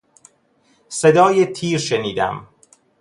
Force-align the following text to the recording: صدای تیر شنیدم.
صدای 0.89 1.45
تیر 1.45 1.77
شنیدم. 1.77 2.47